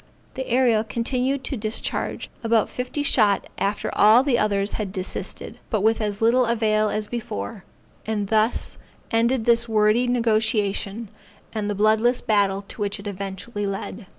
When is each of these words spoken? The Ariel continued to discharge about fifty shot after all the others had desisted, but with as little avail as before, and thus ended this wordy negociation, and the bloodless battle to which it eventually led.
The 0.33 0.47
Ariel 0.47 0.83
continued 0.83 1.43
to 1.43 1.55
discharge 1.55 2.31
about 2.43 2.69
fifty 2.69 3.03
shot 3.03 3.45
after 3.59 3.91
all 3.95 4.23
the 4.23 4.39
others 4.39 4.71
had 4.73 4.91
desisted, 4.91 5.59
but 5.69 5.81
with 5.81 6.01
as 6.01 6.23
little 6.23 6.47
avail 6.47 6.89
as 6.89 7.07
before, 7.07 7.63
and 8.07 8.29
thus 8.29 8.79
ended 9.11 9.45
this 9.45 9.69
wordy 9.69 10.07
negociation, 10.07 11.09
and 11.53 11.69
the 11.69 11.75
bloodless 11.75 12.19
battle 12.19 12.63
to 12.69 12.81
which 12.81 12.99
it 12.99 13.05
eventually 13.05 13.67
led. 13.67 14.07